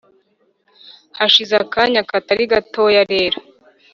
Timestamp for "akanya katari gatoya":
1.63-3.03